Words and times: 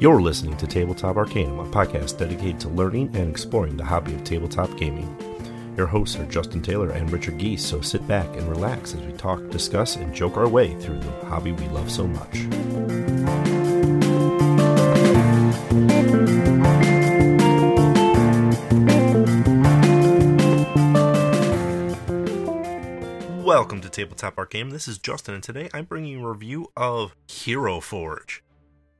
You're 0.00 0.22
listening 0.22 0.56
to 0.56 0.66
Tabletop 0.66 1.18
Arcanum, 1.18 1.58
a 1.58 1.66
podcast 1.66 2.16
dedicated 2.16 2.58
to 2.60 2.70
learning 2.70 3.14
and 3.14 3.28
exploring 3.28 3.76
the 3.76 3.84
hobby 3.84 4.14
of 4.14 4.24
tabletop 4.24 4.74
gaming. 4.78 5.14
Your 5.76 5.86
hosts 5.86 6.16
are 6.16 6.24
Justin 6.24 6.62
Taylor 6.62 6.88
and 6.88 7.12
Richard 7.12 7.36
Geese, 7.36 7.62
so 7.62 7.82
sit 7.82 8.08
back 8.08 8.34
and 8.34 8.48
relax 8.48 8.94
as 8.94 9.02
we 9.02 9.12
talk, 9.12 9.46
discuss, 9.50 9.96
and 9.96 10.14
joke 10.14 10.38
our 10.38 10.48
way 10.48 10.74
through 10.76 11.00
the 11.00 11.10
hobby 11.26 11.52
we 11.52 11.68
love 11.68 11.90
so 11.90 12.06
much. 12.06 12.46
Welcome 23.44 23.82
to 23.82 23.90
Tabletop 23.90 24.38
Arcanum. 24.38 24.70
This 24.70 24.88
is 24.88 24.96
Justin, 24.96 25.34
and 25.34 25.42
today 25.42 25.68
I'm 25.74 25.84
bringing 25.84 26.12
you 26.12 26.26
a 26.26 26.30
review 26.30 26.72
of 26.74 27.14
Hero 27.28 27.80
Forge. 27.80 28.42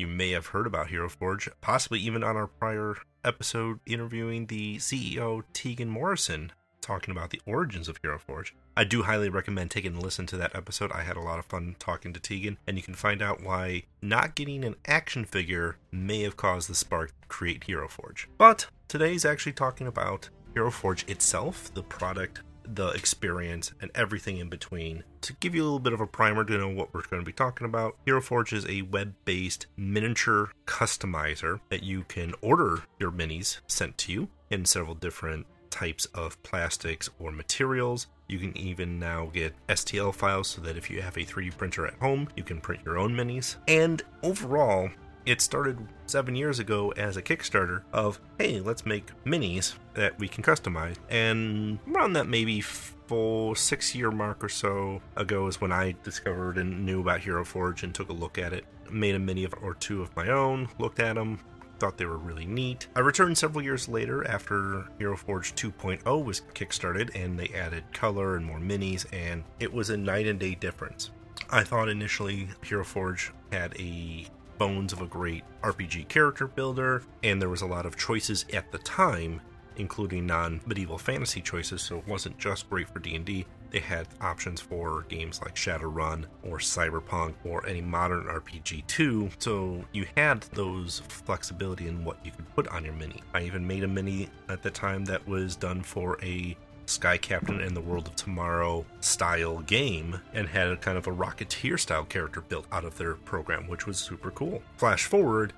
You 0.00 0.06
may 0.06 0.30
have 0.30 0.46
heard 0.46 0.66
about 0.66 0.88
Hero 0.88 1.10
Forge, 1.10 1.50
possibly 1.60 2.00
even 2.00 2.24
on 2.24 2.34
our 2.34 2.46
prior 2.46 2.96
episode 3.22 3.80
interviewing 3.84 4.46
the 4.46 4.78
CEO 4.78 5.42
Tegan 5.52 5.90
Morrison, 5.90 6.52
talking 6.80 7.12
about 7.12 7.28
the 7.28 7.42
origins 7.44 7.86
of 7.86 7.98
Hero 8.00 8.18
Forge. 8.18 8.54
I 8.74 8.84
do 8.84 9.02
highly 9.02 9.28
recommend 9.28 9.70
taking 9.70 9.94
a 9.94 10.00
listen 10.00 10.24
to 10.28 10.38
that 10.38 10.56
episode. 10.56 10.90
I 10.90 11.02
had 11.02 11.18
a 11.18 11.20
lot 11.20 11.38
of 11.38 11.44
fun 11.44 11.76
talking 11.78 12.14
to 12.14 12.18
Tegan, 12.18 12.56
and 12.66 12.78
you 12.78 12.82
can 12.82 12.94
find 12.94 13.20
out 13.20 13.42
why 13.42 13.82
not 14.00 14.34
getting 14.34 14.64
an 14.64 14.76
action 14.86 15.26
figure 15.26 15.76
may 15.92 16.22
have 16.22 16.38
caused 16.38 16.70
the 16.70 16.74
spark 16.74 17.12
to 17.20 17.28
create 17.28 17.64
Hero 17.64 17.86
Forge. 17.86 18.26
But 18.38 18.68
today's 18.88 19.26
actually 19.26 19.52
talking 19.52 19.86
about 19.86 20.30
Hero 20.54 20.70
Forge 20.70 21.06
itself, 21.10 21.74
the 21.74 21.82
product, 21.82 22.40
the 22.64 22.88
experience, 22.88 23.72
and 23.80 23.90
everything 23.94 24.38
in 24.38 24.48
between. 24.48 25.04
To 25.22 25.32
give 25.34 25.54
you 25.54 25.62
a 25.62 25.64
little 25.64 25.78
bit 25.78 25.92
of 25.92 26.00
a 26.00 26.06
primer 26.06 26.44
to 26.44 26.58
know 26.58 26.68
what 26.68 26.92
we're 26.94 27.02
going 27.02 27.22
to 27.22 27.26
be 27.26 27.32
talking 27.32 27.66
about, 27.66 27.96
Hero 28.04 28.20
Forge 28.20 28.52
is 28.52 28.66
a 28.66 28.82
web 28.82 29.14
based 29.24 29.66
miniature 29.76 30.50
customizer 30.66 31.60
that 31.68 31.82
you 31.82 32.04
can 32.04 32.34
order 32.40 32.82
your 32.98 33.10
minis 33.10 33.60
sent 33.66 33.98
to 33.98 34.12
you 34.12 34.28
in 34.50 34.64
several 34.64 34.94
different 34.94 35.46
types 35.70 36.06
of 36.06 36.42
plastics 36.42 37.08
or 37.18 37.30
materials. 37.30 38.08
You 38.28 38.38
can 38.38 38.56
even 38.56 38.98
now 38.98 39.30
get 39.32 39.54
STL 39.68 40.14
files 40.14 40.48
so 40.48 40.60
that 40.62 40.76
if 40.76 40.90
you 40.90 41.00
have 41.02 41.16
a 41.16 41.24
3D 41.24 41.56
printer 41.56 41.86
at 41.86 41.94
home, 41.94 42.28
you 42.36 42.42
can 42.42 42.60
print 42.60 42.82
your 42.84 42.98
own 42.98 43.14
minis. 43.14 43.56
And 43.68 44.02
overall, 44.22 44.90
it 45.26 45.40
started 45.40 45.78
seven 46.06 46.34
years 46.34 46.58
ago 46.58 46.92
as 46.96 47.16
a 47.16 47.22
Kickstarter 47.22 47.82
of, 47.92 48.20
hey, 48.38 48.60
let's 48.60 48.86
make 48.86 49.10
minis 49.24 49.74
that 49.94 50.18
we 50.18 50.28
can 50.28 50.42
customize. 50.42 50.96
And 51.08 51.78
around 51.92 52.14
that 52.14 52.26
maybe 52.26 52.60
full 52.60 53.54
six 53.54 53.94
year 53.94 54.10
mark 54.10 54.42
or 54.42 54.48
so 54.48 55.00
ago 55.16 55.46
is 55.46 55.60
when 55.60 55.72
I 55.72 55.94
discovered 56.02 56.58
and 56.58 56.84
knew 56.86 57.00
about 57.00 57.20
Hero 57.20 57.44
Forge 57.44 57.82
and 57.82 57.94
took 57.94 58.08
a 58.08 58.14
look 58.14 58.38
at 58.38 58.52
it. 58.52 58.64
Made 58.90 59.14
a 59.14 59.18
mini 59.18 59.46
or 59.46 59.74
two 59.74 60.02
of 60.02 60.14
my 60.16 60.28
own, 60.28 60.68
looked 60.78 61.00
at 61.00 61.14
them, 61.14 61.38
thought 61.80 61.96
they 61.96 62.04
were 62.04 62.18
really 62.18 62.46
neat. 62.46 62.86
I 62.94 63.00
returned 63.00 63.38
several 63.38 63.64
years 63.64 63.88
later 63.88 64.26
after 64.28 64.84
Hero 64.98 65.16
Forge 65.16 65.54
2.0 65.54 66.24
was 66.24 66.42
kickstarted 66.54 67.14
and 67.14 67.38
they 67.38 67.48
added 67.48 67.84
color 67.92 68.36
and 68.36 68.44
more 68.44 68.58
minis, 68.58 69.06
and 69.12 69.42
it 69.58 69.72
was 69.72 69.90
a 69.90 69.96
night 69.96 70.26
and 70.26 70.38
day 70.38 70.54
difference. 70.54 71.10
I 71.48 71.64
thought 71.64 71.88
initially 71.88 72.48
Hero 72.62 72.84
Forge 72.84 73.32
had 73.50 73.74
a 73.80 74.26
bones 74.60 74.92
of 74.92 75.00
a 75.00 75.06
great 75.06 75.42
RPG 75.62 76.06
character 76.08 76.46
builder, 76.46 77.02
and 77.22 77.40
there 77.40 77.48
was 77.48 77.62
a 77.62 77.66
lot 77.66 77.86
of 77.86 77.96
choices 77.96 78.44
at 78.52 78.70
the 78.70 78.78
time, 78.78 79.40
including 79.76 80.26
non-medieval 80.26 80.98
fantasy 80.98 81.40
choices, 81.40 81.80
so 81.80 81.96
it 81.96 82.06
wasn't 82.06 82.36
just 82.36 82.68
great 82.68 82.86
for 82.86 82.98
D&D. 82.98 83.46
They 83.70 83.78
had 83.78 84.06
options 84.20 84.60
for 84.60 85.06
games 85.08 85.40
like 85.40 85.54
Shadowrun 85.54 86.26
or 86.42 86.58
Cyberpunk 86.58 87.36
or 87.42 87.66
any 87.66 87.80
modern 87.80 88.24
RPG 88.24 88.86
too, 88.86 89.30
so 89.38 89.82
you 89.92 90.04
had 90.14 90.42
those 90.52 91.00
flexibility 91.08 91.88
in 91.88 92.04
what 92.04 92.18
you 92.22 92.30
could 92.30 92.54
put 92.54 92.68
on 92.68 92.84
your 92.84 92.92
mini. 92.92 93.22
I 93.32 93.44
even 93.44 93.66
made 93.66 93.84
a 93.84 93.88
mini 93.88 94.28
at 94.50 94.62
the 94.62 94.70
time 94.70 95.06
that 95.06 95.26
was 95.26 95.56
done 95.56 95.82
for 95.82 96.22
a 96.22 96.54
Sky 96.90 97.16
Captain 97.16 97.60
and 97.60 97.76
the 97.76 97.80
World 97.80 98.08
of 98.08 98.16
Tomorrow 98.16 98.84
style 99.00 99.60
game 99.60 100.20
and 100.34 100.48
had 100.48 100.68
a 100.68 100.76
kind 100.76 100.98
of 100.98 101.06
a 101.06 101.12
Rocketeer 101.12 101.78
style 101.78 102.04
character 102.04 102.40
built 102.40 102.66
out 102.72 102.84
of 102.84 102.98
their 102.98 103.14
program, 103.14 103.68
which 103.68 103.86
was 103.86 103.98
super 103.98 104.30
cool. 104.32 104.60
Flash 104.76 105.04
forward, 105.04 105.52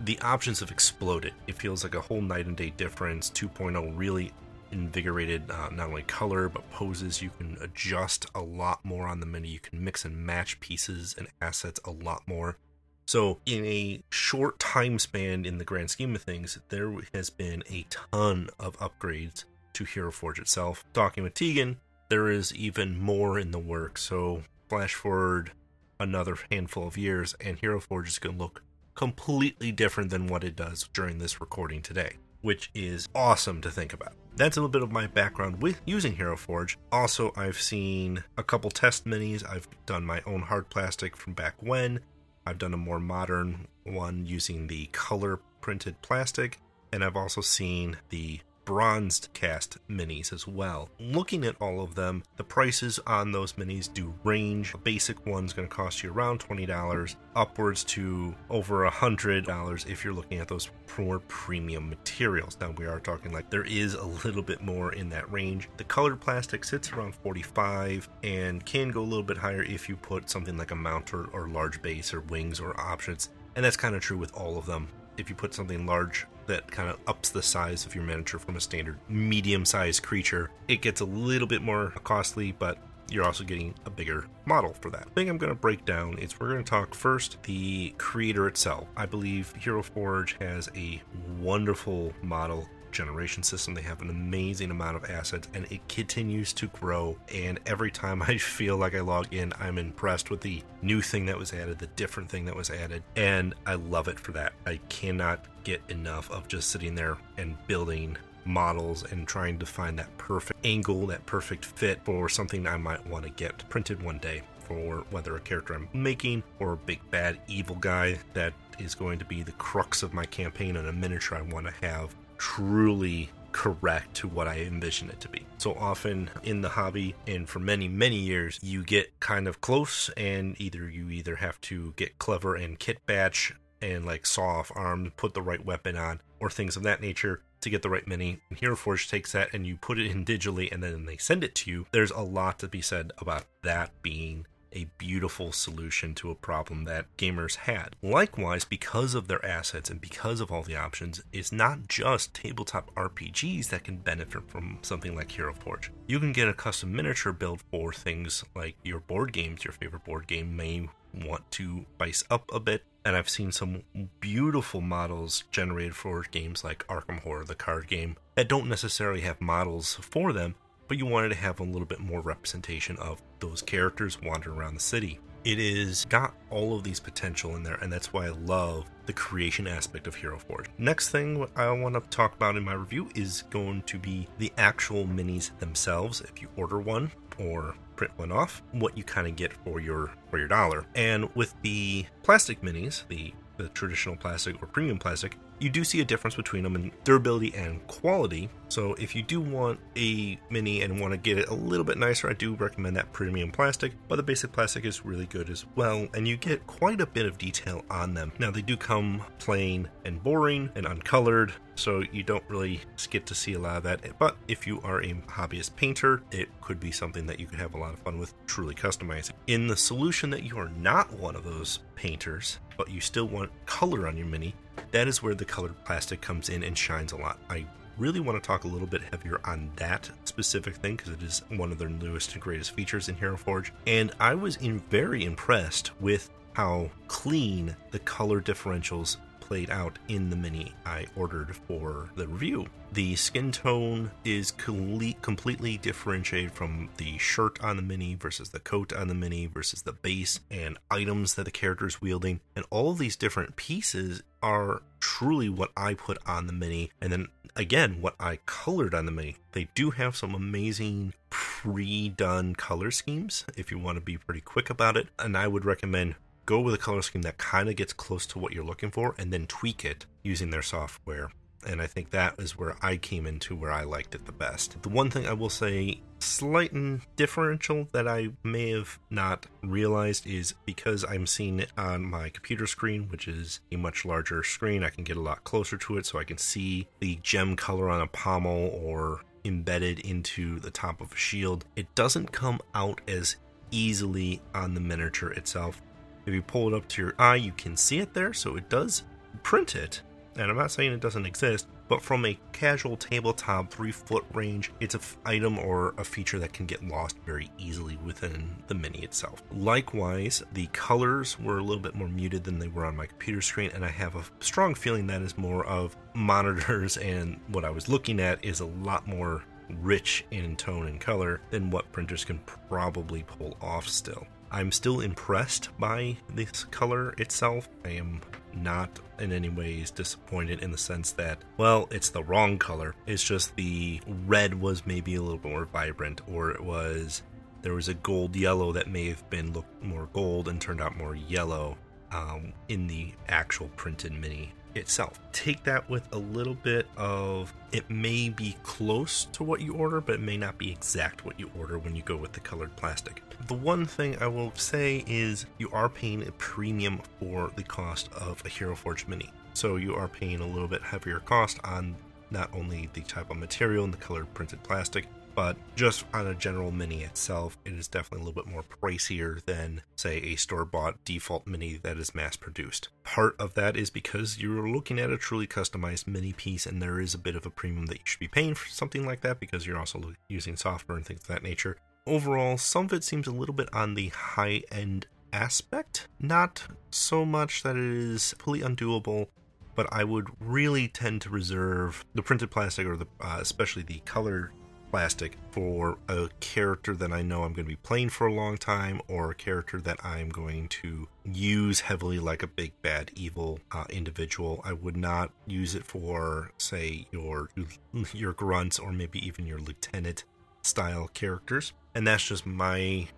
the 0.00 0.18
options 0.20 0.60
have 0.60 0.72
exploded. 0.72 1.34
It 1.46 1.56
feels 1.56 1.84
like 1.84 1.94
a 1.94 2.00
whole 2.00 2.20
night 2.20 2.46
and 2.46 2.56
day 2.56 2.70
difference. 2.70 3.30
2.0 3.30 3.92
really 3.96 4.32
invigorated 4.72 5.50
uh, 5.50 5.68
not 5.70 5.88
only 5.88 6.02
color 6.02 6.48
but 6.48 6.68
poses. 6.72 7.22
You 7.22 7.30
can 7.38 7.56
adjust 7.60 8.26
a 8.34 8.42
lot 8.42 8.84
more 8.84 9.06
on 9.06 9.20
the 9.20 9.26
menu. 9.26 9.52
You 9.52 9.60
can 9.60 9.84
mix 9.84 10.04
and 10.04 10.16
match 10.16 10.58
pieces 10.58 11.14
and 11.16 11.28
assets 11.40 11.78
a 11.84 11.90
lot 11.92 12.22
more. 12.26 12.58
So, 13.04 13.40
in 13.44 13.64
a 13.64 14.02
short 14.10 14.58
time 14.58 14.98
span, 14.98 15.44
in 15.44 15.58
the 15.58 15.64
grand 15.64 15.90
scheme 15.90 16.14
of 16.14 16.22
things, 16.22 16.58
there 16.68 16.92
has 17.12 17.30
been 17.30 17.62
a 17.68 17.84
ton 17.90 18.48
of 18.58 18.78
upgrades 18.78 19.44
to 19.74 19.84
Hero 19.84 20.12
Forge 20.12 20.38
itself. 20.38 20.84
Talking 20.92 21.24
with 21.24 21.34
Tegan, 21.34 21.78
there 22.08 22.28
is 22.28 22.54
even 22.54 22.98
more 22.98 23.38
in 23.38 23.50
the 23.50 23.58
work. 23.58 23.98
So, 23.98 24.42
flash 24.68 24.94
forward 24.94 25.52
another 25.98 26.36
handful 26.50 26.86
of 26.86 26.98
years, 26.98 27.34
and 27.40 27.58
Hero 27.58 27.80
Forge 27.80 28.08
is 28.08 28.18
going 28.18 28.36
to 28.36 28.42
look 28.42 28.62
completely 28.94 29.72
different 29.72 30.10
than 30.10 30.26
what 30.26 30.44
it 30.44 30.56
does 30.56 30.88
during 30.92 31.18
this 31.18 31.40
recording 31.40 31.80
today, 31.80 32.16
which 32.42 32.70
is 32.74 33.08
awesome 33.14 33.60
to 33.62 33.70
think 33.70 33.92
about. 33.92 34.12
That's 34.36 34.56
a 34.56 34.60
little 34.60 34.70
bit 34.70 34.82
of 34.82 34.90
my 34.90 35.06
background 35.06 35.62
with 35.62 35.80
using 35.84 36.14
Hero 36.16 36.36
Forge. 36.36 36.78
Also, 36.90 37.32
I've 37.36 37.60
seen 37.60 38.24
a 38.36 38.42
couple 38.42 38.70
test 38.70 39.04
minis. 39.04 39.48
I've 39.48 39.68
done 39.86 40.04
my 40.04 40.22
own 40.26 40.42
hard 40.42 40.70
plastic 40.70 41.16
from 41.16 41.34
back 41.34 41.54
when. 41.60 42.00
I've 42.46 42.58
done 42.58 42.74
a 42.74 42.78
more 42.78 42.98
modern 42.98 43.68
one 43.84 44.26
using 44.26 44.66
the 44.66 44.86
color 44.86 45.40
printed 45.60 46.00
plastic, 46.02 46.58
and 46.92 47.04
I've 47.04 47.16
also 47.16 47.40
seen 47.40 47.98
the 48.08 48.40
bronzed 48.64 49.28
cast 49.32 49.78
minis 49.88 50.32
as 50.32 50.46
well. 50.46 50.88
Looking 50.98 51.44
at 51.44 51.56
all 51.60 51.80
of 51.80 51.94
them, 51.94 52.22
the 52.36 52.44
prices 52.44 52.98
on 53.06 53.32
those 53.32 53.54
minis 53.54 53.92
do 53.92 54.14
range. 54.24 54.74
A 54.74 54.78
basic 54.78 55.24
one's 55.26 55.52
going 55.52 55.68
to 55.68 55.74
cost 55.74 56.02
you 56.02 56.12
around 56.12 56.40
$20, 56.40 57.16
upwards 57.34 57.84
to 57.84 58.34
over 58.50 58.88
$100 58.88 59.90
if 59.90 60.04
you're 60.04 60.14
looking 60.14 60.38
at 60.38 60.48
those 60.48 60.70
more 60.98 61.20
premium 61.20 61.88
materials. 61.88 62.56
Now 62.60 62.70
we 62.76 62.86
are 62.86 63.00
talking 63.00 63.32
like 63.32 63.50
there 63.50 63.64
is 63.64 63.94
a 63.94 64.04
little 64.04 64.42
bit 64.42 64.62
more 64.62 64.92
in 64.92 65.08
that 65.10 65.30
range. 65.32 65.68
The 65.76 65.84
colored 65.84 66.20
plastic 66.20 66.64
sits 66.64 66.92
around 66.92 67.14
45 67.14 68.08
and 68.22 68.64
can 68.64 68.90
go 68.90 69.00
a 69.00 69.04
little 69.04 69.22
bit 69.22 69.38
higher 69.38 69.62
if 69.62 69.88
you 69.88 69.96
put 69.96 70.28
something 70.28 70.56
like 70.56 70.70
a 70.70 70.76
mount 70.76 71.14
or, 71.14 71.24
or 71.32 71.48
large 71.48 71.80
base 71.82 72.12
or 72.12 72.20
wings 72.20 72.60
or 72.60 72.78
options. 72.78 73.30
And 73.56 73.64
that's 73.64 73.76
kind 73.76 73.94
of 73.94 74.02
true 74.02 74.18
with 74.18 74.34
all 74.34 74.58
of 74.58 74.66
them 74.66 74.88
if 75.18 75.28
you 75.28 75.36
put 75.36 75.54
something 75.54 75.86
large 75.86 76.26
that 76.46 76.70
kind 76.70 76.88
of 76.88 76.98
ups 77.06 77.30
the 77.30 77.42
size 77.42 77.86
of 77.86 77.94
your 77.94 78.04
miniature 78.04 78.40
from 78.40 78.56
a 78.56 78.60
standard 78.60 78.98
medium 79.08 79.64
sized 79.64 80.02
creature, 80.02 80.50
it 80.68 80.82
gets 80.82 81.00
a 81.00 81.04
little 81.04 81.48
bit 81.48 81.62
more 81.62 81.90
costly, 82.04 82.52
but 82.52 82.78
you're 83.10 83.24
also 83.24 83.44
getting 83.44 83.74
a 83.84 83.90
bigger 83.90 84.26
model 84.46 84.74
for 84.80 84.90
that. 84.90 85.04
The 85.04 85.10
thing 85.10 85.28
I'm 85.28 85.38
going 85.38 85.52
to 85.52 85.58
break 85.58 85.84
down 85.84 86.18
is 86.18 86.38
we're 86.40 86.50
going 86.50 86.64
to 86.64 86.70
talk 86.70 86.94
first 86.94 87.42
the 87.42 87.94
creator 87.98 88.48
itself. 88.48 88.88
I 88.96 89.06
believe 89.06 89.52
Hero 89.56 89.82
Forge 89.82 90.36
has 90.40 90.70
a 90.74 91.02
wonderful 91.38 92.12
model 92.22 92.68
generation 92.92 93.42
system. 93.42 93.74
They 93.74 93.82
have 93.82 94.02
an 94.02 94.10
amazing 94.10 94.70
amount 94.70 94.96
of 94.96 95.10
assets 95.10 95.48
and 95.54 95.70
it 95.70 95.86
continues 95.88 96.52
to 96.54 96.68
grow. 96.68 97.16
And 97.34 97.58
every 97.66 97.90
time 97.90 98.22
I 98.26 98.38
feel 98.38 98.76
like 98.76 98.94
I 98.94 99.00
log 99.00 99.32
in, 99.32 99.52
I'm 99.58 99.78
impressed 99.78 100.30
with 100.30 100.40
the 100.40 100.62
new 100.82 101.02
thing 101.02 101.26
that 101.26 101.38
was 101.38 101.52
added, 101.52 101.78
the 101.78 101.86
different 101.88 102.28
thing 102.28 102.44
that 102.44 102.56
was 102.56 102.70
added. 102.70 103.02
And 103.16 103.54
I 103.66 103.74
love 103.74 104.08
it 104.08 104.20
for 104.20 104.32
that. 104.32 104.52
I 104.66 104.78
cannot 104.88 105.46
get 105.64 105.82
enough 105.88 106.30
of 106.30 106.48
just 106.48 106.70
sitting 106.70 106.94
there 106.94 107.16
and 107.36 107.56
building 107.66 108.16
models 108.44 109.04
and 109.10 109.26
trying 109.26 109.58
to 109.58 109.66
find 109.66 109.98
that 109.98 110.16
perfect 110.18 110.58
angle, 110.66 111.06
that 111.06 111.24
perfect 111.26 111.64
fit 111.64 112.04
for 112.04 112.28
something 112.28 112.66
I 112.66 112.76
might 112.76 113.06
want 113.06 113.24
to 113.24 113.30
get 113.30 113.68
printed 113.68 114.02
one 114.02 114.18
day 114.18 114.42
for 114.64 115.04
whether 115.10 115.36
a 115.36 115.40
character 115.40 115.74
I'm 115.74 115.88
making 115.92 116.42
or 116.58 116.72
a 116.72 116.76
big 116.76 117.00
bad 117.10 117.38
evil 117.46 117.76
guy 117.76 118.18
that 118.34 118.52
is 118.78 118.94
going 118.94 119.18
to 119.18 119.24
be 119.24 119.42
the 119.42 119.52
crux 119.52 120.02
of 120.02 120.12
my 120.12 120.24
campaign 120.24 120.76
and 120.76 120.88
a 120.88 120.92
miniature 120.92 121.38
I 121.38 121.42
want 121.42 121.66
to 121.66 121.86
have 121.86 122.14
truly 122.42 123.30
correct 123.52 124.14
to 124.14 124.26
what 124.26 124.48
I 124.48 124.62
envision 124.62 125.08
it 125.08 125.20
to 125.20 125.28
be. 125.28 125.46
So 125.58 125.74
often 125.74 126.28
in 126.42 126.60
the 126.60 126.70
hobby 126.70 127.14
and 127.28 127.48
for 127.48 127.60
many 127.60 127.86
many 127.86 128.16
years 128.16 128.58
you 128.60 128.82
get 128.82 129.20
kind 129.20 129.46
of 129.46 129.60
close 129.60 130.10
and 130.16 130.60
either 130.60 130.90
you 130.90 131.08
either 131.10 131.36
have 131.36 131.60
to 131.62 131.92
get 131.94 132.18
clever 132.18 132.56
and 132.56 132.80
kitbash 132.80 133.52
and 133.80 134.04
like 134.04 134.26
saw 134.26 134.58
off 134.58 134.72
arms, 134.74 135.12
put 135.16 135.34
the 135.34 135.40
right 135.40 135.64
weapon 135.64 135.96
on 135.96 136.20
or 136.40 136.50
things 136.50 136.76
of 136.76 136.82
that 136.82 137.00
nature 137.00 137.42
to 137.60 137.70
get 137.70 137.82
the 137.82 137.90
right 137.90 138.08
mini. 138.08 138.40
And 138.50 138.58
Hero 138.58 138.74
Forge 138.74 139.08
takes 139.08 139.30
that 139.32 139.54
and 139.54 139.64
you 139.64 139.76
put 139.76 140.00
it 140.00 140.10
in 140.10 140.24
digitally 140.24 140.70
and 140.72 140.82
then 140.82 141.04
they 141.04 141.18
send 141.18 141.44
it 141.44 141.54
to 141.56 141.70
you. 141.70 141.86
There's 141.92 142.10
a 142.10 142.22
lot 142.22 142.58
to 142.58 142.66
be 142.66 142.82
said 142.82 143.12
about 143.18 143.44
that 143.62 143.92
being 144.02 144.48
a 144.72 144.86
beautiful 144.98 145.52
solution 145.52 146.14
to 146.14 146.30
a 146.30 146.34
problem 146.34 146.84
that 146.84 147.16
gamers 147.16 147.56
had. 147.56 147.96
Likewise, 148.02 148.64
because 148.64 149.14
of 149.14 149.28
their 149.28 149.44
assets 149.44 149.90
and 149.90 150.00
because 150.00 150.40
of 150.40 150.50
all 150.50 150.62
the 150.62 150.76
options, 150.76 151.22
it's 151.32 151.52
not 151.52 151.88
just 151.88 152.34
tabletop 152.34 152.94
RPGs 152.94 153.68
that 153.68 153.84
can 153.84 153.96
benefit 153.96 154.48
from 154.48 154.78
something 154.82 155.14
like 155.14 155.30
Hero 155.32 155.54
Forge. 155.54 155.90
You 156.06 156.18
can 156.18 156.32
get 156.32 156.48
a 156.48 156.54
custom 156.54 156.94
miniature 156.94 157.32
build 157.32 157.62
for 157.70 157.92
things 157.92 158.44
like 158.54 158.76
your 158.82 159.00
board 159.00 159.32
games. 159.32 159.64
Your 159.64 159.72
favorite 159.72 160.04
board 160.04 160.26
game 160.26 160.56
may 160.56 160.88
want 161.14 161.50
to 161.52 161.86
spice 161.96 162.24
up 162.30 162.50
a 162.52 162.60
bit. 162.60 162.84
And 163.04 163.16
I've 163.16 163.28
seen 163.28 163.50
some 163.50 163.82
beautiful 164.20 164.80
models 164.80 165.44
generated 165.50 165.96
for 165.96 166.22
games 166.30 166.62
like 166.62 166.86
Arkham 166.86 167.20
Horror, 167.20 167.44
the 167.44 167.56
card 167.56 167.88
game, 167.88 168.16
that 168.36 168.48
don't 168.48 168.68
necessarily 168.68 169.22
have 169.22 169.40
models 169.40 169.94
for 169.94 170.32
them, 170.32 170.54
but 170.88 170.98
you 170.98 171.06
wanted 171.06 171.30
to 171.30 171.36
have 171.36 171.60
a 171.60 171.64
little 171.64 171.86
bit 171.86 172.00
more 172.00 172.20
representation 172.20 172.96
of 172.98 173.22
those 173.40 173.62
characters 173.62 174.20
wandering 174.22 174.58
around 174.58 174.74
the 174.74 174.80
city. 174.80 175.18
It 175.44 175.58
is 175.58 176.04
got 176.04 176.34
all 176.50 176.76
of 176.76 176.84
these 176.84 177.00
potential 177.00 177.56
in 177.56 177.64
there, 177.64 177.74
and 177.82 177.92
that's 177.92 178.12
why 178.12 178.26
I 178.26 178.30
love 178.30 178.86
the 179.06 179.12
creation 179.12 179.66
aspect 179.66 180.06
of 180.06 180.14
Hero 180.14 180.38
Forge. 180.38 180.66
Next 180.78 181.10
thing 181.10 181.46
I 181.56 181.70
want 181.72 181.94
to 181.94 182.16
talk 182.16 182.36
about 182.36 182.56
in 182.56 182.62
my 182.62 182.74
review 182.74 183.08
is 183.16 183.42
going 183.50 183.82
to 183.82 183.98
be 183.98 184.28
the 184.38 184.52
actual 184.56 185.04
minis 185.04 185.56
themselves. 185.58 186.20
If 186.20 186.40
you 186.40 186.48
order 186.56 186.78
one 186.78 187.10
or 187.38 187.74
print 187.96 188.12
one 188.16 188.30
off, 188.30 188.62
what 188.72 188.96
you 188.96 189.02
kind 189.02 189.26
of 189.26 189.34
get 189.34 189.52
for 189.52 189.80
your 189.80 190.12
for 190.30 190.38
your 190.38 190.48
dollar. 190.48 190.86
And 190.94 191.28
with 191.34 191.54
the 191.62 192.06
plastic 192.22 192.62
minis, 192.62 193.06
the 193.08 193.34
the 193.62 193.68
traditional 193.70 194.16
plastic 194.16 194.62
or 194.62 194.66
premium 194.66 194.98
plastic, 194.98 195.36
you 195.58 195.70
do 195.70 195.84
see 195.84 196.00
a 196.00 196.04
difference 196.04 196.34
between 196.34 196.64
them 196.64 196.74
in 196.74 196.90
durability 197.04 197.54
and 197.54 197.86
quality. 197.86 198.50
So 198.68 198.94
if 198.94 199.14
you 199.14 199.22
do 199.22 199.40
want 199.40 199.78
a 199.96 200.38
mini 200.50 200.82
and 200.82 201.00
want 201.00 201.12
to 201.12 201.18
get 201.18 201.38
it 201.38 201.48
a 201.48 201.54
little 201.54 201.84
bit 201.84 201.98
nicer, 201.98 202.28
I 202.28 202.32
do 202.32 202.54
recommend 202.54 202.96
that 202.96 203.12
premium 203.12 203.52
plastic, 203.52 203.92
but 204.08 204.16
the 204.16 204.22
basic 204.22 204.50
plastic 204.50 204.84
is 204.84 205.04
really 205.04 205.26
good 205.26 205.50
as 205.50 205.64
well, 205.76 206.08
and 206.14 206.26
you 206.26 206.36
get 206.36 206.66
quite 206.66 207.00
a 207.00 207.06
bit 207.06 207.26
of 207.26 207.38
detail 207.38 207.84
on 207.90 208.14
them. 208.14 208.32
Now 208.38 208.50
they 208.50 208.62
do 208.62 208.76
come 208.76 209.22
plain 209.38 209.88
and 210.04 210.22
boring 210.22 210.70
and 210.74 210.84
uncolored, 210.84 211.52
so 211.76 212.02
you 212.12 212.22
don't 212.22 212.44
really 212.48 212.80
get 213.10 213.26
to 213.26 213.34
see 213.34 213.52
a 213.52 213.58
lot 213.58 213.76
of 213.76 213.82
that. 213.84 214.18
But 214.18 214.36
if 214.48 214.66
you 214.66 214.80
are 214.82 215.00
a 215.00 215.14
hobbyist 215.14 215.76
painter, 215.76 216.22
it 216.32 216.48
could 216.60 216.80
be 216.80 216.90
something 216.90 217.26
that 217.26 217.38
you 217.38 217.46
could 217.46 217.60
have 217.60 217.74
a 217.74 217.78
lot 217.78 217.94
of 217.94 218.00
fun 218.00 218.18
with 218.18 218.34
truly 218.46 218.74
customizing. 218.74 219.32
In 219.46 219.68
the 219.68 219.76
solution 219.76 220.30
that 220.30 220.42
you 220.42 220.58
are 220.58 220.70
not 220.70 221.12
one 221.12 221.36
of 221.36 221.44
those 221.44 221.80
painters, 221.94 222.58
but 222.82 222.92
you 222.92 223.00
still 223.00 223.28
want 223.28 223.48
color 223.64 224.08
on 224.08 224.16
your 224.16 224.26
mini, 224.26 224.52
that 224.90 225.06
is 225.06 225.22
where 225.22 225.36
the 225.36 225.44
colored 225.44 225.72
plastic 225.84 226.20
comes 226.20 226.48
in 226.48 226.64
and 226.64 226.76
shines 226.76 227.12
a 227.12 227.16
lot. 227.16 227.38
I 227.48 227.64
really 227.96 228.18
want 228.18 228.42
to 228.42 228.44
talk 228.44 228.64
a 228.64 228.68
little 228.68 228.88
bit 228.88 229.02
heavier 229.02 229.40
on 229.44 229.70
that 229.76 230.10
specific 230.24 230.74
thing 230.74 230.96
because 230.96 231.12
it 231.12 231.22
is 231.22 231.42
one 231.50 231.70
of 231.70 231.78
their 231.78 231.88
newest 231.88 232.32
and 232.32 232.42
greatest 232.42 232.72
features 232.72 233.08
in 233.08 233.14
Hero 233.14 233.36
Forge. 233.36 233.72
And 233.86 234.10
I 234.18 234.34
was 234.34 234.56
in 234.56 234.80
very 234.90 235.24
impressed 235.24 235.92
with 236.00 236.28
how 236.54 236.90
clean 237.06 237.76
the 237.92 238.00
color 238.00 238.40
differentials 238.40 239.16
played 239.52 239.68
out 239.68 239.98
in 240.08 240.30
the 240.30 240.36
mini 240.36 240.72
I 240.86 241.04
ordered 241.14 241.54
for 241.54 242.08
the 242.16 242.26
review. 242.26 242.64
The 242.90 243.16
skin 243.16 243.52
tone 243.52 244.10
is 244.24 244.50
completely 244.50 245.76
differentiated 245.76 246.52
from 246.52 246.88
the 246.96 247.18
shirt 247.18 247.62
on 247.62 247.76
the 247.76 247.82
mini 247.82 248.14
versus 248.14 248.48
the 248.48 248.60
coat 248.60 248.94
on 248.94 249.08
the 249.08 249.14
mini 249.14 249.44
versus 249.44 249.82
the 249.82 249.92
base 249.92 250.40
and 250.50 250.78
items 250.90 251.34
that 251.34 251.44
the 251.44 251.50
character 251.50 251.86
is 251.86 252.00
wielding. 252.00 252.40
And 252.56 252.64
all 252.70 252.94
these 252.94 253.14
different 253.14 253.56
pieces 253.56 254.22
are 254.42 254.80
truly 255.00 255.50
what 255.50 255.70
I 255.76 255.92
put 255.92 256.16
on 256.24 256.46
the 256.46 256.54
mini. 256.54 256.90
And 257.02 257.12
then 257.12 257.28
again, 257.54 258.00
what 258.00 258.14
I 258.18 258.38
colored 258.46 258.94
on 258.94 259.04
the 259.04 259.12
mini. 259.12 259.36
They 259.52 259.68
do 259.74 259.90
have 259.90 260.16
some 260.16 260.34
amazing 260.34 261.12
pre 261.28 262.08
done 262.08 262.54
color 262.54 262.90
schemes 262.90 263.44
if 263.54 263.70
you 263.70 263.78
want 263.78 263.96
to 263.96 264.02
be 264.02 264.16
pretty 264.16 264.40
quick 264.40 264.70
about 264.70 264.96
it. 264.96 265.08
And 265.18 265.36
I 265.36 265.46
would 265.46 265.66
recommend 265.66 266.14
go 266.46 266.60
with 266.60 266.74
a 266.74 266.78
color 266.78 267.02
scheme 267.02 267.22
that 267.22 267.38
kind 267.38 267.68
of 267.68 267.76
gets 267.76 267.92
close 267.92 268.26
to 268.26 268.38
what 268.38 268.52
you're 268.52 268.64
looking 268.64 268.90
for 268.90 269.14
and 269.18 269.32
then 269.32 269.46
tweak 269.46 269.84
it 269.84 270.06
using 270.22 270.50
their 270.50 270.62
software. 270.62 271.30
And 271.64 271.80
I 271.80 271.86
think 271.86 272.10
that 272.10 272.40
is 272.40 272.58
where 272.58 272.76
I 272.82 272.96
came 272.96 273.26
into 273.26 273.54
where 273.54 273.70
I 273.70 273.84
liked 273.84 274.14
it 274.16 274.26
the 274.26 274.32
best. 274.32 274.82
The 274.82 274.88
one 274.88 275.10
thing 275.10 275.26
I 275.26 275.32
will 275.32 275.48
say, 275.48 276.00
slight 276.18 276.72
differential 277.14 277.86
that 277.92 278.08
I 278.08 278.30
may 278.42 278.70
have 278.70 278.98
not 279.10 279.46
realized 279.62 280.26
is 280.26 280.54
because 280.64 281.04
I'm 281.04 281.26
seeing 281.26 281.60
it 281.60 281.70
on 281.78 282.04
my 282.04 282.30
computer 282.30 282.66
screen, 282.66 283.08
which 283.08 283.28
is 283.28 283.60
a 283.70 283.76
much 283.76 284.04
larger 284.04 284.42
screen, 284.42 284.82
I 284.82 284.90
can 284.90 285.04
get 285.04 285.16
a 285.16 285.20
lot 285.20 285.44
closer 285.44 285.76
to 285.76 285.98
it 285.98 286.06
so 286.06 286.18
I 286.18 286.24
can 286.24 286.38
see 286.38 286.88
the 286.98 287.20
gem 287.22 287.54
color 287.54 287.88
on 287.88 288.00
a 288.00 288.08
pommel 288.08 288.76
or 288.82 289.20
embedded 289.44 290.00
into 290.00 290.58
the 290.58 290.70
top 290.70 291.00
of 291.00 291.12
a 291.12 291.16
shield. 291.16 291.64
It 291.76 291.94
doesn't 291.94 292.32
come 292.32 292.60
out 292.74 293.00
as 293.06 293.36
easily 293.70 294.40
on 294.54 294.74
the 294.74 294.80
miniature 294.80 295.30
itself. 295.30 295.80
If 296.26 296.34
you 296.34 296.42
pull 296.42 296.68
it 296.68 296.76
up 296.76 296.86
to 296.88 297.02
your 297.02 297.14
eye, 297.18 297.36
you 297.36 297.52
can 297.52 297.76
see 297.76 297.98
it 297.98 298.14
there, 298.14 298.32
so 298.32 298.56
it 298.56 298.68
does 298.68 299.02
print 299.42 299.74
it. 299.74 300.02
And 300.36 300.50
I'm 300.50 300.56
not 300.56 300.70
saying 300.70 300.92
it 300.92 301.00
doesn't 301.00 301.26
exist, 301.26 301.66
but 301.88 302.00
from 302.00 302.24
a 302.24 302.38
casual 302.52 302.96
tabletop 302.96 303.70
three 303.70 303.92
foot 303.92 304.24
range, 304.32 304.72
it's 304.80 304.94
an 304.94 305.00
f- 305.02 305.18
item 305.26 305.58
or 305.58 305.94
a 305.98 306.04
feature 306.04 306.38
that 306.38 306.54
can 306.54 306.64
get 306.64 306.86
lost 306.86 307.18
very 307.26 307.50
easily 307.58 307.98
within 308.02 308.56
the 308.66 308.74
mini 308.74 309.00
itself. 309.00 309.42
Likewise, 309.52 310.42
the 310.54 310.68
colors 310.68 311.38
were 311.38 311.58
a 311.58 311.62
little 311.62 311.82
bit 311.82 311.94
more 311.94 312.08
muted 312.08 312.44
than 312.44 312.58
they 312.58 312.68
were 312.68 312.86
on 312.86 312.96
my 312.96 313.04
computer 313.04 313.42
screen, 313.42 313.70
and 313.74 313.84
I 313.84 313.90
have 313.90 314.16
a 314.16 314.24
strong 314.40 314.74
feeling 314.74 315.06
that 315.08 315.20
is 315.20 315.36
more 315.36 315.66
of 315.66 315.94
monitors, 316.14 316.96
and 316.98 317.38
what 317.48 317.66
I 317.66 317.70
was 317.70 317.90
looking 317.90 318.20
at 318.20 318.42
is 318.42 318.60
a 318.60 318.66
lot 318.66 319.06
more 319.06 319.44
rich 319.80 320.24
in 320.30 320.56
tone 320.56 320.86
and 320.86 321.00
color 321.00 321.40
than 321.50 321.70
what 321.70 321.92
printers 321.92 322.24
can 322.24 322.38
probably 322.68 323.22
pull 323.24 323.56
off 323.60 323.86
still. 323.86 324.26
I'm 324.54 324.70
still 324.70 325.00
impressed 325.00 325.70
by 325.78 326.18
this 326.28 326.64
color 326.64 327.14
itself. 327.16 327.70
I 327.86 327.92
am 327.92 328.20
not 328.52 329.00
in 329.18 329.32
any 329.32 329.48
ways 329.48 329.90
disappointed 329.90 330.62
in 330.62 330.70
the 330.70 330.78
sense 330.78 331.12
that, 331.12 331.38
well, 331.56 331.88
it's 331.90 332.10
the 332.10 332.22
wrong 332.22 332.58
color. 332.58 332.94
It's 333.06 333.24
just 333.24 333.56
the 333.56 334.02
red 334.26 334.60
was 334.60 334.86
maybe 334.86 335.14
a 335.14 335.22
little 335.22 335.40
more 335.42 335.64
vibrant, 335.64 336.20
or 336.28 336.50
it 336.50 336.62
was 336.62 337.22
there 337.62 337.72
was 337.72 337.88
a 337.88 337.94
gold 337.94 338.36
yellow 338.36 338.72
that 338.72 338.90
may 338.90 339.08
have 339.08 339.28
been 339.30 339.54
looked 339.54 339.82
more 339.82 340.08
gold 340.12 340.48
and 340.48 340.60
turned 340.60 340.82
out 340.82 340.98
more 340.98 341.14
yellow 341.14 341.78
um, 342.10 342.52
in 342.68 342.86
the 342.86 343.12
actual 343.28 343.68
printed 343.76 344.12
mini 344.12 344.52
itself. 344.74 345.20
Take 345.32 345.64
that 345.64 345.88
with 345.88 346.06
a 346.12 346.18
little 346.18 346.54
bit 346.54 346.86
of 346.96 347.52
it 347.72 347.88
may 347.90 348.28
be 348.28 348.56
close 348.62 349.26
to 349.32 349.44
what 349.44 349.60
you 349.60 349.74
order, 349.74 350.00
but 350.00 350.16
it 350.16 350.20
may 350.20 350.36
not 350.36 350.58
be 350.58 350.70
exact 350.70 351.24
what 351.24 351.38
you 351.38 351.50
order 351.58 351.78
when 351.78 351.96
you 351.96 352.02
go 352.02 352.16
with 352.16 352.32
the 352.32 352.40
colored 352.40 352.74
plastic. 352.76 353.22
The 353.46 353.54
one 353.54 353.86
thing 353.86 354.16
I 354.20 354.26
will 354.26 354.52
say 354.54 355.04
is 355.06 355.46
you 355.58 355.70
are 355.72 355.88
paying 355.88 356.26
a 356.26 356.32
premium 356.32 357.00
for 357.18 357.50
the 357.56 357.62
cost 357.62 358.12
of 358.12 358.42
a 358.44 358.48
Hero 358.48 358.76
Forge 358.76 359.06
Mini. 359.06 359.30
So 359.54 359.76
you 359.76 359.94
are 359.94 360.08
paying 360.08 360.40
a 360.40 360.46
little 360.46 360.68
bit 360.68 360.82
heavier 360.82 361.20
cost 361.20 361.58
on 361.64 361.96
not 362.30 362.50
only 362.54 362.88
the 362.94 363.02
type 363.02 363.30
of 363.30 363.36
material 363.36 363.84
and 363.84 363.92
the 363.92 363.98
colored 363.98 364.32
printed 364.34 364.62
plastic, 364.62 365.06
but 365.34 365.56
just 365.76 366.04
on 366.12 366.26
a 366.26 366.34
general 366.34 366.70
mini 366.70 367.02
itself, 367.02 367.56
it 367.64 367.72
is 367.72 367.88
definitely 367.88 368.24
a 368.24 368.26
little 368.26 368.42
bit 368.42 368.52
more 368.52 368.62
pricier 368.62 369.44
than, 369.44 369.82
say, 369.96 370.18
a 370.18 370.36
store 370.36 370.64
bought 370.64 371.04
default 371.04 371.46
mini 371.46 371.78
that 371.82 371.98
is 371.98 372.14
mass 372.14 372.36
produced. 372.36 372.88
Part 373.04 373.36
of 373.38 373.54
that 373.54 373.76
is 373.76 373.90
because 373.90 374.38
you're 374.38 374.68
looking 374.68 374.98
at 374.98 375.10
a 375.10 375.16
truly 375.16 375.46
customized 375.46 376.06
mini 376.06 376.32
piece, 376.32 376.66
and 376.66 376.80
there 376.80 377.00
is 377.00 377.14
a 377.14 377.18
bit 377.18 377.36
of 377.36 377.46
a 377.46 377.50
premium 377.50 377.86
that 377.86 377.98
you 377.98 378.04
should 378.04 378.20
be 378.20 378.28
paying 378.28 378.54
for 378.54 378.68
something 378.68 379.06
like 379.06 379.20
that 379.22 379.40
because 379.40 379.66
you're 379.66 379.78
also 379.78 380.12
using 380.28 380.56
software 380.56 380.96
and 380.96 381.06
things 381.06 381.20
of 381.20 381.28
that 381.28 381.42
nature. 381.42 381.76
Overall, 382.06 382.58
some 382.58 382.86
of 382.86 382.92
it 382.92 383.04
seems 383.04 383.26
a 383.26 383.32
little 383.32 383.54
bit 383.54 383.72
on 383.72 383.94
the 383.94 384.08
high 384.08 384.62
end 384.70 385.06
aspect, 385.32 386.08
not 386.20 386.66
so 386.90 387.24
much 387.24 387.62
that 387.62 387.76
it 387.76 387.82
is 387.82 388.34
fully 388.38 388.60
undoable 388.60 389.28
but 389.74 389.88
I 389.92 390.04
would 390.04 390.28
really 390.40 390.88
tend 390.88 391.22
to 391.22 391.30
reserve 391.30 392.04
the 392.14 392.22
printed 392.22 392.50
plastic 392.50 392.86
or 392.86 392.96
the 392.96 393.06
uh, 393.20 393.38
especially 393.40 393.82
the 393.82 394.00
color 394.00 394.52
plastic 394.92 395.38
for 395.50 395.96
a 396.06 396.28
character 396.40 396.94
that 396.94 397.12
I 397.12 397.22
know 397.22 397.44
I'm 397.44 397.54
going 397.54 397.64
to 397.64 397.70
be 397.70 397.76
playing 397.76 398.10
for 398.10 398.26
a 398.26 398.32
long 398.32 398.58
time 398.58 399.00
or 399.08 399.30
a 399.30 399.34
character 399.34 399.80
that 399.80 400.04
I'm 400.04 400.28
going 400.28 400.68
to 400.68 401.08
use 401.24 401.80
heavily 401.80 402.18
like 402.18 402.42
a 402.42 402.46
big 402.46 402.72
bad 402.82 403.10
evil 403.14 403.58
uh, 403.72 403.86
individual. 403.88 404.60
I 404.64 404.74
would 404.74 404.98
not 404.98 405.30
use 405.46 405.74
it 405.74 405.86
for 405.86 406.52
say 406.58 407.06
your 407.10 407.48
your 408.12 408.34
grunts 408.34 408.78
or 408.78 408.92
maybe 408.92 409.26
even 409.26 409.46
your 409.46 409.60
lieutenant 409.60 410.24
style 410.60 411.08
characters. 411.14 411.72
And 411.94 412.06
that's 412.06 412.26
just 412.26 412.44
my 412.44 413.08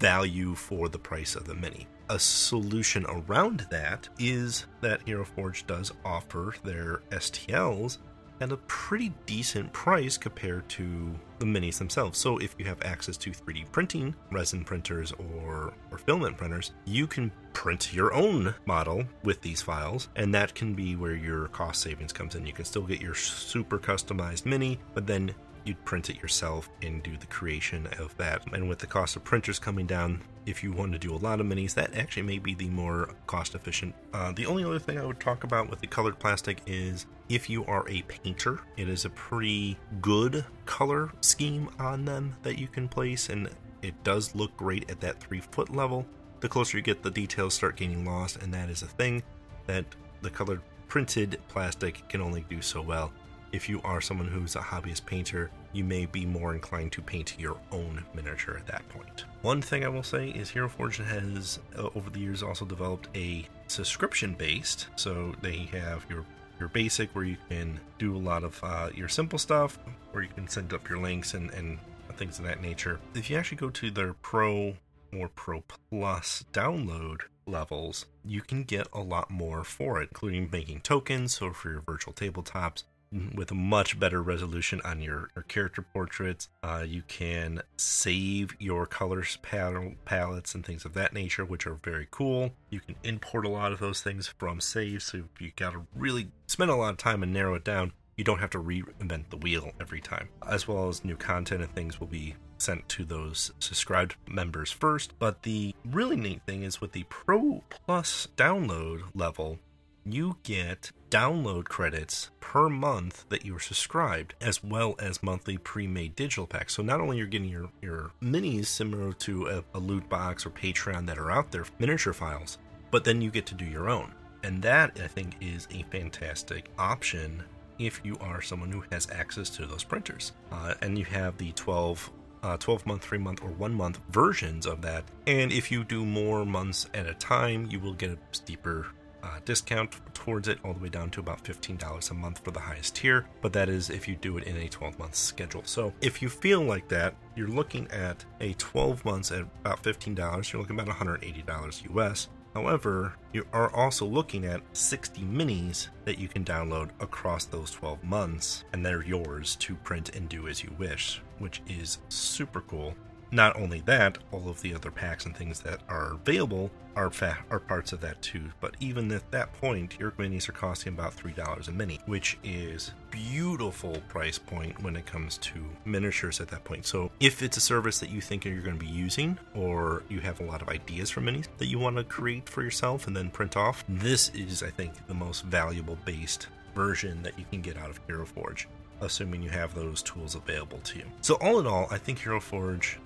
value 0.00 0.56
for 0.56 0.88
the 0.88 0.98
price 0.98 1.36
of 1.36 1.44
the 1.44 1.54
mini. 1.54 1.86
A 2.08 2.18
solution 2.18 3.06
around 3.08 3.68
that 3.70 4.08
is 4.18 4.66
that 4.80 5.02
Hero 5.06 5.24
Forge 5.24 5.64
does 5.68 5.92
offer 6.04 6.54
their 6.64 7.02
STLs 7.12 7.98
at 8.40 8.52
a 8.52 8.56
pretty 8.56 9.12
decent 9.26 9.72
price 9.72 10.16
compared 10.16 10.68
to 10.70 11.14
the 11.38 11.46
minis 11.46 11.78
themselves. 11.78 12.18
So 12.18 12.38
if 12.38 12.54
you 12.58 12.64
have 12.66 12.82
access 12.82 13.16
to 13.18 13.30
3D 13.30 13.70
printing, 13.72 14.14
resin 14.30 14.64
printers, 14.64 15.12
or, 15.12 15.72
or 15.90 15.98
filament 15.98 16.36
printers, 16.36 16.72
you 16.84 17.06
can 17.06 17.30
print 17.52 17.92
your 17.92 18.12
own 18.14 18.54
model 18.66 19.04
with 19.22 19.40
these 19.42 19.62
files, 19.62 20.08
and 20.16 20.34
that 20.34 20.54
can 20.54 20.74
be 20.74 20.96
where 20.96 21.14
your 21.14 21.48
cost 21.48 21.82
savings 21.82 22.12
comes 22.12 22.34
in. 22.34 22.46
You 22.46 22.52
can 22.52 22.64
still 22.64 22.82
get 22.82 23.00
your 23.00 23.14
super 23.14 23.78
customized 23.78 24.46
mini, 24.46 24.78
but 24.94 25.06
then 25.06 25.34
you'd 25.64 25.84
print 25.84 26.10
it 26.10 26.20
yourself 26.20 26.68
and 26.82 27.02
do 27.02 27.16
the 27.16 27.26
creation 27.26 27.86
of 27.98 28.16
that. 28.16 28.42
And 28.52 28.68
with 28.68 28.78
the 28.78 28.86
cost 28.86 29.16
of 29.16 29.24
printers 29.24 29.58
coming 29.58 29.86
down, 29.86 30.22
if 30.46 30.62
you 30.64 30.72
want 30.72 30.92
to 30.92 30.98
do 30.98 31.14
a 31.14 31.16
lot 31.16 31.40
of 31.40 31.46
minis, 31.46 31.74
that 31.74 31.94
actually 31.94 32.22
may 32.22 32.38
be 32.38 32.54
the 32.54 32.68
more 32.68 33.10
cost 33.26 33.54
efficient. 33.54 33.94
Uh, 34.12 34.32
the 34.32 34.46
only 34.46 34.64
other 34.64 34.78
thing 34.78 34.98
I 34.98 35.04
would 35.04 35.20
talk 35.20 35.44
about 35.44 35.68
with 35.68 35.80
the 35.80 35.86
colored 35.86 36.18
plastic 36.18 36.62
is 36.66 37.06
if 37.28 37.48
you 37.48 37.64
are 37.66 37.88
a 37.88 38.02
painter, 38.02 38.60
it 38.76 38.88
is 38.88 39.04
a 39.04 39.10
pretty 39.10 39.78
good 40.00 40.44
color 40.66 41.12
scheme 41.20 41.68
on 41.78 42.04
them 42.04 42.36
that 42.42 42.58
you 42.58 42.66
can 42.66 42.88
place, 42.88 43.28
and 43.28 43.48
it 43.82 44.02
does 44.02 44.34
look 44.34 44.56
great 44.56 44.90
at 44.90 45.00
that 45.00 45.20
three 45.20 45.40
foot 45.40 45.74
level. 45.74 46.06
The 46.40 46.48
closer 46.48 46.78
you 46.78 46.82
get, 46.82 47.02
the 47.02 47.10
details 47.10 47.54
start 47.54 47.76
getting 47.76 48.04
lost, 48.04 48.42
and 48.42 48.52
that 48.54 48.70
is 48.70 48.82
a 48.82 48.86
thing 48.86 49.22
that 49.66 49.84
the 50.22 50.30
colored 50.30 50.62
printed 50.88 51.38
plastic 51.48 52.08
can 52.08 52.20
only 52.20 52.44
do 52.48 52.60
so 52.60 52.82
well. 52.82 53.12
If 53.52 53.68
you 53.68 53.80
are 53.82 54.00
someone 54.00 54.28
who's 54.28 54.56
a 54.56 54.60
hobbyist 54.60 55.06
painter, 55.06 55.50
you 55.72 55.84
may 55.84 56.06
be 56.06 56.24
more 56.24 56.54
inclined 56.54 56.92
to 56.92 57.02
paint 57.02 57.38
your 57.38 57.56
own 57.72 58.04
miniature 58.14 58.56
at 58.56 58.66
that 58.66 58.88
point. 58.88 59.24
One 59.42 59.60
thing 59.60 59.84
I 59.84 59.88
will 59.88 60.02
say 60.02 60.28
is 60.28 60.50
Hero 60.50 60.68
Forge 60.68 60.98
has, 60.98 61.58
uh, 61.76 61.88
over 61.94 62.10
the 62.10 62.20
years, 62.20 62.42
also 62.42 62.64
developed 62.64 63.08
a 63.14 63.46
subscription 63.66 64.34
based. 64.34 64.88
So 64.96 65.34
they 65.42 65.68
have 65.72 66.04
your 66.08 66.24
your 66.58 66.68
basic 66.68 67.14
where 67.14 67.24
you 67.24 67.38
can 67.48 67.80
do 67.98 68.14
a 68.14 68.18
lot 68.18 68.44
of 68.44 68.60
uh, 68.62 68.90
your 68.94 69.08
simple 69.08 69.38
stuff, 69.38 69.78
where 70.12 70.22
you 70.22 70.28
can 70.28 70.46
send 70.46 70.74
up 70.74 70.88
your 70.88 70.98
links 70.98 71.32
and, 71.32 71.50
and 71.52 71.78
things 72.16 72.38
of 72.38 72.44
that 72.44 72.60
nature. 72.60 73.00
If 73.14 73.30
you 73.30 73.38
actually 73.38 73.56
go 73.56 73.70
to 73.70 73.90
their 73.90 74.12
Pro 74.12 74.76
or 75.12 75.28
Pro 75.28 75.64
Plus 75.90 76.44
download 76.52 77.22
levels, 77.46 78.06
you 78.24 78.42
can 78.42 78.64
get 78.64 78.86
a 78.92 79.00
lot 79.00 79.30
more 79.30 79.64
for 79.64 80.02
it, 80.02 80.10
including 80.10 80.50
making 80.52 80.82
tokens, 80.82 81.36
so 81.36 81.52
for 81.52 81.70
your 81.70 81.80
virtual 81.80 82.12
tabletops, 82.12 82.84
with 83.34 83.52
much 83.52 83.98
better 83.98 84.22
resolution 84.22 84.80
on 84.84 85.00
your, 85.02 85.30
your 85.34 85.42
character 85.42 85.82
portraits. 85.82 86.48
Uh, 86.62 86.84
you 86.86 87.02
can 87.08 87.62
save 87.76 88.54
your 88.58 88.86
colors 88.86 89.38
pal- 89.42 89.94
palettes 90.04 90.54
and 90.54 90.64
things 90.64 90.84
of 90.84 90.94
that 90.94 91.12
nature, 91.12 91.44
which 91.44 91.66
are 91.66 91.78
very 91.82 92.06
cool. 92.10 92.52
You 92.70 92.80
can 92.80 92.94
import 93.02 93.44
a 93.44 93.50
lot 93.50 93.72
of 93.72 93.80
those 93.80 94.02
things 94.02 94.28
from 94.28 94.60
saves, 94.60 95.04
so 95.04 95.24
you 95.38 95.52
got 95.56 95.72
to 95.72 95.86
really 95.94 96.28
spend 96.46 96.70
a 96.70 96.76
lot 96.76 96.90
of 96.90 96.98
time 96.98 97.22
and 97.22 97.32
narrow 97.32 97.54
it 97.54 97.64
down. 97.64 97.92
You 98.16 98.24
don't 98.24 98.40
have 98.40 98.50
to 98.50 98.62
reinvent 98.62 99.30
the 99.30 99.38
wheel 99.38 99.72
every 99.80 100.00
time, 100.00 100.28
as 100.46 100.68
well 100.68 100.88
as 100.88 101.04
new 101.04 101.16
content 101.16 101.62
and 101.62 101.74
things 101.74 101.98
will 101.98 102.06
be 102.06 102.34
sent 102.58 102.86
to 102.90 103.04
those 103.04 103.50
subscribed 103.58 104.16
members 104.28 104.70
first. 104.70 105.18
But 105.18 105.42
the 105.42 105.74
really 105.86 106.16
neat 106.16 106.42
thing 106.46 106.62
is 106.62 106.80
with 106.80 106.92
the 106.92 107.04
Pro 107.04 107.64
Plus 107.70 108.28
download 108.36 109.04
level, 109.14 109.58
you 110.04 110.36
get 110.42 110.92
download 111.10 111.64
credits 111.64 112.30
per 112.40 112.68
month 112.68 113.28
that 113.28 113.44
you 113.44 113.56
are 113.56 113.60
subscribed, 113.60 114.34
as 114.40 114.62
well 114.62 114.94
as 114.98 115.22
monthly 115.22 115.58
pre-made 115.58 116.16
digital 116.16 116.46
packs. 116.46 116.74
So 116.74 116.82
not 116.82 117.00
only 117.00 117.18
you're 117.18 117.26
getting 117.26 117.48
your, 117.48 117.70
your 117.82 118.12
minis 118.22 118.66
similar 118.66 119.12
to 119.14 119.46
a, 119.46 119.64
a 119.74 119.78
loot 119.78 120.08
box 120.08 120.46
or 120.46 120.50
Patreon 120.50 121.06
that 121.06 121.18
are 121.18 121.30
out 121.30 121.50
there, 121.50 121.64
miniature 121.78 122.12
files, 122.12 122.58
but 122.90 123.04
then 123.04 123.20
you 123.20 123.30
get 123.30 123.46
to 123.46 123.54
do 123.54 123.64
your 123.64 123.88
own. 123.88 124.12
And 124.42 124.62
that 124.62 124.98
I 125.02 125.06
think 125.06 125.36
is 125.40 125.68
a 125.70 125.84
fantastic 125.90 126.70
option 126.78 127.42
if 127.78 128.00
you 128.04 128.16
are 128.20 128.40
someone 128.40 128.70
who 128.70 128.84
has 128.90 129.10
access 129.10 129.50
to 129.50 129.66
those 129.66 129.84
printers. 129.84 130.32
Uh, 130.52 130.74
and 130.82 130.98
you 130.98 131.04
have 131.04 131.36
the 131.38 131.52
12 131.52 132.10
uh, 132.42 132.56
12 132.56 132.86
month, 132.86 133.02
3 133.02 133.18
month, 133.18 133.42
or 133.42 133.50
1 133.50 133.74
month 133.74 134.00
versions 134.10 134.64
of 134.64 134.80
that. 134.80 135.04
And 135.26 135.52
if 135.52 135.70
you 135.70 135.84
do 135.84 136.06
more 136.06 136.46
months 136.46 136.88
at 136.94 137.06
a 137.06 137.12
time, 137.14 137.68
you 137.70 137.78
will 137.80 137.92
get 137.92 138.12
a 138.12 138.18
steeper 138.32 138.86
uh, 139.22 139.40
discount 139.44 139.96
towards 140.14 140.48
it, 140.48 140.58
all 140.64 140.72
the 140.72 140.80
way 140.80 140.88
down 140.88 141.10
to 141.10 141.20
about 141.20 141.42
$15 141.44 142.10
a 142.10 142.14
month 142.14 142.44
for 142.44 142.50
the 142.50 142.60
highest 142.60 142.96
tier. 142.96 143.26
But 143.40 143.52
that 143.54 143.68
is 143.68 143.90
if 143.90 144.08
you 144.08 144.16
do 144.16 144.38
it 144.38 144.44
in 144.44 144.56
a 144.56 144.68
12 144.68 144.98
month 144.98 145.14
schedule. 145.14 145.62
So 145.64 145.92
if 146.00 146.22
you 146.22 146.28
feel 146.28 146.62
like 146.62 146.88
that, 146.88 147.14
you're 147.36 147.48
looking 147.48 147.88
at 147.90 148.24
a 148.40 148.54
12 148.54 149.04
months 149.04 149.32
at 149.32 149.40
about 149.40 149.82
$15, 149.82 150.52
you're 150.52 150.62
looking 150.62 150.78
about 150.78 150.94
$180 150.94 151.96
US. 151.96 152.28
However, 152.54 153.14
you 153.32 153.46
are 153.52 153.72
also 153.74 154.04
looking 154.04 154.44
at 154.44 154.62
60 154.72 155.22
minis 155.22 155.88
that 156.04 156.18
you 156.18 156.26
can 156.26 156.44
download 156.44 156.90
across 156.98 157.44
those 157.44 157.70
12 157.70 158.02
months, 158.02 158.64
and 158.72 158.84
they're 158.84 159.04
yours 159.04 159.54
to 159.56 159.76
print 159.76 160.16
and 160.16 160.28
do 160.28 160.48
as 160.48 160.62
you 160.62 160.74
wish, 160.76 161.22
which 161.38 161.62
is 161.68 161.98
super 162.08 162.60
cool. 162.62 162.94
Not 163.32 163.56
only 163.56 163.80
that, 163.82 164.18
all 164.32 164.48
of 164.48 164.60
the 164.60 164.74
other 164.74 164.90
packs 164.90 165.24
and 165.24 165.36
things 165.36 165.60
that 165.60 165.80
are 165.88 166.14
available 166.14 166.70
are 166.96 167.10
fa- 167.10 167.38
are 167.48 167.60
parts 167.60 167.92
of 167.92 168.00
that 168.00 168.20
too. 168.22 168.50
But 168.60 168.76
even 168.80 169.10
at 169.12 169.30
that 169.30 169.52
point, 169.54 169.98
your 170.00 170.10
minis 170.12 170.48
are 170.48 170.52
costing 170.52 170.92
about 170.94 171.14
three 171.14 171.32
dollars 171.32 171.68
a 171.68 171.72
mini, 171.72 172.00
which 172.06 172.38
is 172.42 172.92
beautiful 173.10 173.96
price 174.08 174.38
point 174.38 174.82
when 174.82 174.96
it 174.96 175.06
comes 175.06 175.38
to 175.38 175.64
miniatures 175.84 176.40
at 176.40 176.48
that 176.48 176.64
point. 176.64 176.86
So 176.86 177.10
if 177.20 177.42
it's 177.42 177.56
a 177.56 177.60
service 177.60 178.00
that 178.00 178.10
you 178.10 178.20
think 178.20 178.44
you're 178.44 178.62
going 178.62 178.78
to 178.78 178.84
be 178.84 178.90
using, 178.90 179.38
or 179.54 180.02
you 180.08 180.20
have 180.20 180.40
a 180.40 180.44
lot 180.44 180.62
of 180.62 180.68
ideas 180.68 181.10
for 181.10 181.20
minis 181.20 181.46
that 181.58 181.66
you 181.66 181.78
want 181.78 181.96
to 181.96 182.04
create 182.04 182.48
for 182.48 182.62
yourself 182.62 183.06
and 183.06 183.16
then 183.16 183.30
print 183.30 183.56
off, 183.56 183.84
this 183.88 184.30
is, 184.30 184.62
I 184.62 184.70
think, 184.70 184.92
the 185.06 185.14
most 185.14 185.44
valuable 185.44 185.98
based 186.04 186.48
version 186.74 187.22
that 187.22 187.38
you 187.38 187.44
can 187.50 187.60
get 187.60 187.76
out 187.76 187.90
of 187.90 188.00
Hero 188.06 188.26
Forge 188.26 188.68
assuming 189.02 189.42
you 189.42 189.48
have 189.48 189.74
those 189.74 190.02
tools 190.02 190.34
available 190.34 190.78
to 190.80 190.98
you. 190.98 191.04
So, 191.22 191.36
all 191.36 191.58
in 191.58 191.66
all, 191.66 191.88
I 191.90 191.96
think 191.96 192.18
Hero 192.18 192.38
Forge 192.38 192.98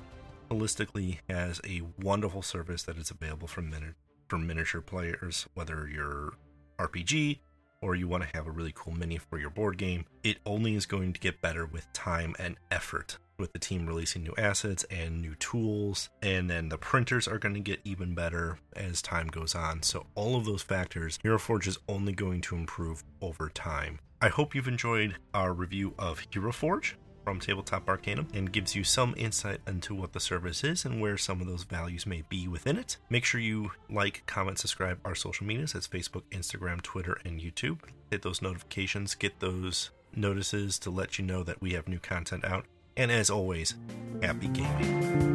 holistically 0.48 1.18
has 1.28 1.60
a 1.64 1.82
wonderful 2.00 2.42
service 2.42 2.82
that 2.84 2.98
is 2.98 3.10
available 3.10 3.48
for, 3.48 3.62
mini- 3.62 3.94
for 4.28 4.38
miniature 4.38 4.80
players, 4.80 5.46
whether 5.54 5.88
you're 5.88 6.34
RPG 6.78 7.38
or 7.80 7.94
you 7.94 8.08
want 8.08 8.22
to 8.22 8.36
have 8.36 8.46
a 8.46 8.50
really 8.50 8.72
cool 8.74 8.94
mini 8.94 9.18
for 9.18 9.38
your 9.38 9.50
board 9.50 9.76
game. 9.76 10.06
It 10.22 10.38
only 10.46 10.74
is 10.74 10.86
going 10.86 11.12
to 11.12 11.20
get 11.20 11.42
better 11.42 11.66
with 11.66 11.92
time 11.92 12.34
and 12.38 12.56
effort 12.70 13.18
with 13.38 13.52
the 13.52 13.58
team 13.58 13.86
releasing 13.86 14.22
new 14.22 14.34
assets 14.38 14.84
and 14.90 15.20
new 15.20 15.34
tools. 15.34 16.08
And 16.22 16.48
then 16.48 16.68
the 16.68 16.78
printers 16.78 17.28
are 17.28 17.38
going 17.38 17.54
to 17.54 17.60
get 17.60 17.80
even 17.84 18.14
better 18.14 18.58
as 18.74 19.02
time 19.02 19.26
goes 19.28 19.54
on. 19.54 19.82
So, 19.82 20.06
all 20.14 20.36
of 20.36 20.44
those 20.44 20.62
factors, 20.62 21.18
Hero 21.22 21.38
Forge 21.38 21.68
is 21.68 21.78
only 21.88 22.12
going 22.12 22.40
to 22.42 22.56
improve 22.56 23.04
over 23.20 23.50
time. 23.50 23.98
I 24.22 24.28
hope 24.28 24.54
you've 24.54 24.68
enjoyed 24.68 25.16
our 25.34 25.52
review 25.52 25.94
of 25.98 26.22
Hero 26.32 26.52
Forge 26.52 26.96
from 27.24 27.40
Tabletop 27.40 27.88
Arcanum 27.88 28.28
and 28.34 28.52
gives 28.52 28.76
you 28.76 28.84
some 28.84 29.14
insight 29.16 29.60
into 29.66 29.94
what 29.94 30.12
the 30.12 30.20
service 30.20 30.62
is 30.62 30.84
and 30.84 31.00
where 31.00 31.16
some 31.16 31.40
of 31.40 31.46
those 31.46 31.64
values 31.64 32.06
may 32.06 32.22
be 32.28 32.46
within 32.46 32.78
it. 32.78 32.98
Make 33.08 33.24
sure 33.24 33.40
you 33.40 33.72
like, 33.90 34.22
comment, 34.26 34.58
subscribe 34.58 34.98
our 35.04 35.14
social 35.14 35.46
medias. 35.46 35.72
That's 35.72 35.88
Facebook, 35.88 36.22
Instagram, 36.30 36.82
Twitter, 36.82 37.18
and 37.24 37.40
YouTube. 37.40 37.80
Hit 38.10 38.22
those 38.22 38.42
notifications, 38.42 39.14
get 39.14 39.40
those 39.40 39.90
notices 40.14 40.78
to 40.80 40.90
let 40.90 41.18
you 41.18 41.24
know 41.24 41.42
that 41.42 41.60
we 41.60 41.72
have 41.72 41.88
new 41.88 41.98
content 41.98 42.44
out. 42.44 42.66
And 42.96 43.10
as 43.10 43.30
always, 43.30 43.74
happy 44.22 44.48
gaming. 44.48 45.34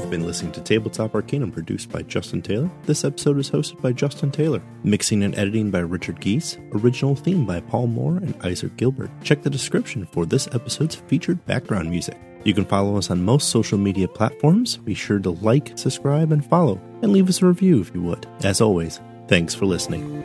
You've 0.00 0.08
been 0.08 0.26
listening 0.26 0.52
to 0.52 0.62
Tabletop 0.62 1.14
Arcanum 1.14 1.52
produced 1.52 1.92
by 1.92 2.00
Justin 2.00 2.40
Taylor. 2.40 2.70
This 2.84 3.04
episode 3.04 3.38
is 3.38 3.50
hosted 3.50 3.82
by 3.82 3.92
Justin 3.92 4.30
Taylor. 4.30 4.62
Mixing 4.82 5.22
and 5.22 5.34
editing 5.36 5.70
by 5.70 5.80
Richard 5.80 6.20
Geese. 6.20 6.56
Original 6.72 7.14
theme 7.14 7.44
by 7.44 7.60
Paul 7.60 7.86
Moore 7.86 8.16
and 8.16 8.34
Isaac 8.42 8.74
Gilbert. 8.78 9.10
Check 9.22 9.42
the 9.42 9.50
description 9.50 10.06
for 10.06 10.24
this 10.24 10.48
episode's 10.52 10.94
featured 10.94 11.44
background 11.44 11.90
music. 11.90 12.18
You 12.44 12.54
can 12.54 12.64
follow 12.64 12.96
us 12.96 13.10
on 13.10 13.22
most 13.22 13.50
social 13.50 13.76
media 13.76 14.08
platforms. 14.08 14.78
Be 14.78 14.94
sure 14.94 15.18
to 15.18 15.30
like, 15.30 15.78
subscribe, 15.78 16.32
and 16.32 16.44
follow, 16.44 16.80
and 17.02 17.12
leave 17.12 17.28
us 17.28 17.42
a 17.42 17.46
review 17.46 17.82
if 17.82 17.94
you 17.94 18.00
would. 18.00 18.26
As 18.42 18.62
always, 18.62 19.00
thanks 19.28 19.54
for 19.54 19.66
listening. 19.66 20.24